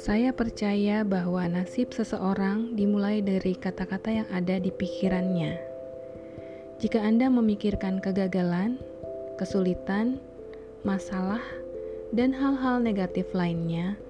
[0.00, 5.60] Saya percaya bahwa nasib seseorang dimulai dari kata-kata yang ada di pikirannya.
[6.80, 8.80] Jika Anda memikirkan kegagalan,
[9.36, 10.16] kesulitan,
[10.80, 11.44] masalah,
[12.16, 14.00] dan hal-hal negatif lainnya,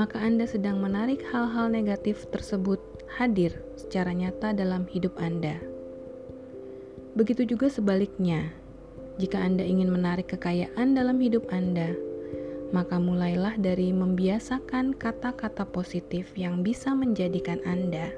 [0.00, 2.80] maka Anda sedang menarik hal-hal negatif tersebut
[3.20, 5.60] hadir secara nyata dalam hidup Anda.
[7.12, 8.56] Begitu juga sebaliknya,
[9.16, 11.96] jika Anda ingin menarik kekayaan dalam hidup Anda,
[12.74, 18.12] maka mulailah dari membiasakan kata-kata positif yang bisa menjadikan Anda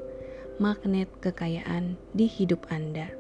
[0.58, 3.14] magnet kekayaan di hidup Anda.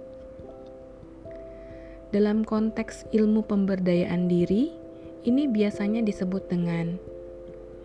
[2.10, 4.74] Dalam konteks ilmu pemberdayaan diri,
[5.22, 6.98] ini biasanya disebut dengan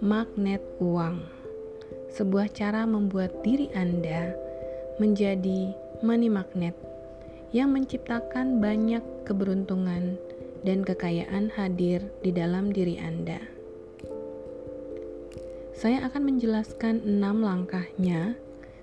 [0.01, 1.21] magnet uang,
[2.09, 4.33] sebuah cara membuat diri Anda
[4.97, 6.73] menjadi money magnet
[7.53, 10.17] yang menciptakan banyak keberuntungan
[10.65, 13.37] dan kekayaan hadir di dalam diri Anda.
[15.77, 18.33] Saya akan menjelaskan enam langkahnya.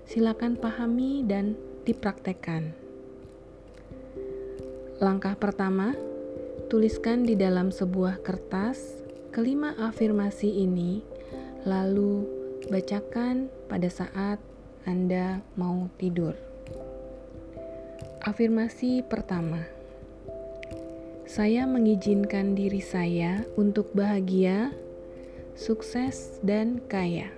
[0.07, 1.55] Silakan pahami dan
[1.87, 2.75] dipraktekkan.
[4.99, 5.95] Langkah pertama,
[6.67, 10.99] tuliskan di dalam sebuah kertas kelima afirmasi ini,
[11.63, 12.27] lalu
[12.69, 14.37] bacakan pada saat
[14.83, 16.50] Anda mau tidur.
[18.21, 19.65] Afirmasi pertama
[21.25, 24.69] saya mengizinkan diri saya untuk bahagia,
[25.57, 27.33] sukses, dan kaya.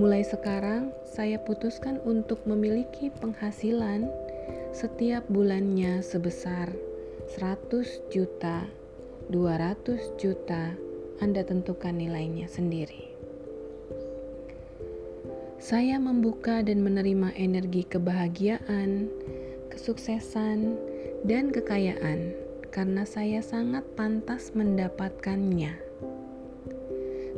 [0.00, 4.08] Mulai sekarang, saya putuskan untuk memiliki penghasilan
[4.72, 6.72] setiap bulannya sebesar
[7.36, 8.64] 100 juta,
[9.28, 10.72] 200 juta,
[11.20, 13.12] Anda tentukan nilainya sendiri.
[15.60, 19.06] Saya membuka dan menerima energi kebahagiaan,
[19.82, 20.78] kesuksesan,
[21.26, 22.38] dan kekayaan
[22.70, 25.74] karena saya sangat pantas mendapatkannya.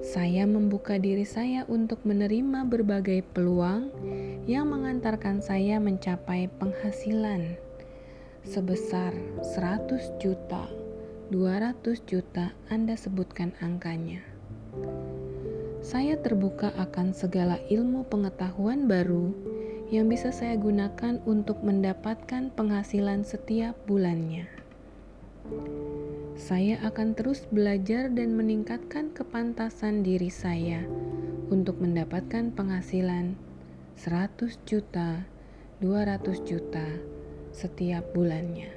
[0.04, 3.88] Saya membuka diri saya untuk menerima berbagai peluang
[4.44, 7.56] yang mengantarkan saya mencapai penghasilan
[8.44, 10.68] sebesar 100 juta,
[11.32, 14.20] 200 juta, Anda sebutkan angkanya.
[15.80, 19.32] Saya terbuka akan segala ilmu pengetahuan baru
[19.92, 24.48] yang bisa saya gunakan untuk mendapatkan penghasilan setiap bulannya.
[26.40, 30.80] Saya akan terus belajar dan meningkatkan kepantasan diri saya
[31.52, 33.36] untuk mendapatkan penghasilan
[34.00, 35.28] 100 juta,
[35.84, 36.86] 200 juta
[37.52, 38.72] setiap bulannya.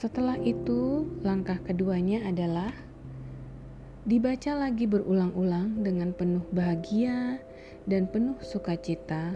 [0.00, 2.72] Setelah itu, langkah keduanya adalah
[4.08, 7.36] dibaca lagi berulang-ulang dengan penuh bahagia
[7.90, 9.34] dan penuh sukacita.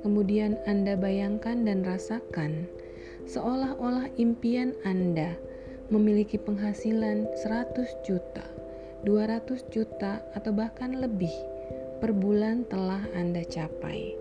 [0.00, 2.64] Kemudian Anda bayangkan dan rasakan
[3.28, 5.36] seolah-olah impian Anda
[5.92, 8.42] memiliki penghasilan 100 juta,
[9.04, 11.32] 200 juta, atau bahkan lebih
[12.00, 14.16] per bulan telah Anda capai.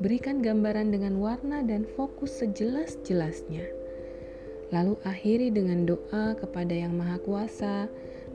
[0.00, 3.68] Berikan gambaran dengan warna dan fokus sejelas-jelasnya.
[4.72, 7.76] Lalu akhiri dengan doa kepada Yang Maha Kuasa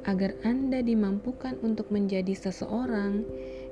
[0.05, 3.25] agar Anda dimampukan untuk menjadi seseorang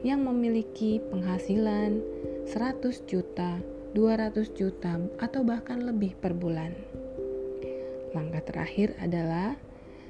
[0.03, 2.03] yang memiliki penghasilan
[2.45, 3.63] 100 juta,
[3.95, 6.75] 200 juta atau bahkan lebih per bulan.
[8.11, 9.55] Langkah terakhir adalah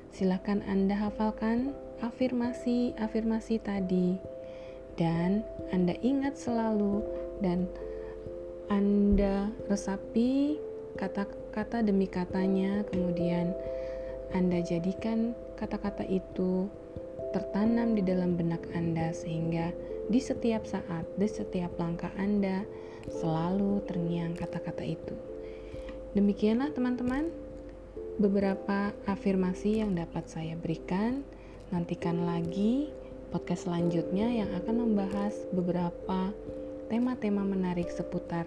[0.10, 4.18] silakan Anda hafalkan afirmasi-afirmasi tadi
[4.98, 7.06] dan Anda ingat selalu
[7.40, 7.70] dan
[8.68, 10.58] Anda resapi
[10.98, 13.54] kata-kata demi katanya kemudian
[14.34, 16.70] Anda jadikan kata-kata itu
[17.34, 19.74] tertanam di dalam benak Anda sehingga
[20.08, 22.64] di setiap saat, di setiap langkah Anda
[23.10, 25.16] selalu terngiang kata-kata itu.
[26.14, 27.34] Demikianlah teman-teman
[28.22, 31.26] beberapa afirmasi yang dapat saya berikan.
[31.74, 32.94] Nantikan lagi
[33.34, 36.30] podcast selanjutnya yang akan membahas beberapa
[36.94, 38.46] tema-tema menarik seputar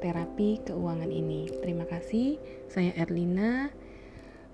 [0.00, 1.52] terapi keuangan ini.
[1.60, 2.40] Terima kasih,
[2.72, 3.68] saya Erlina.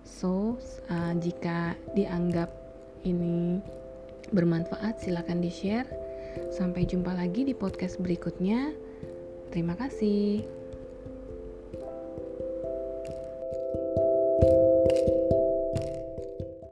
[0.03, 0.59] So,
[0.91, 2.68] uh, jika dianggap
[3.05, 3.63] ini
[4.33, 5.89] bermanfaat, silakan di-share.
[6.55, 8.73] Sampai jumpa lagi di podcast berikutnya.
[9.51, 10.45] Terima kasih.